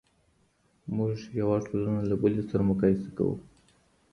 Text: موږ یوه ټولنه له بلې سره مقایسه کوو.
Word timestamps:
موږ 0.95 1.13
یوه 1.39 1.57
ټولنه 1.67 2.01
له 2.09 2.15
بلې 2.21 2.43
سره 2.49 2.61
مقایسه 2.69 3.09
کوو. 3.17 3.35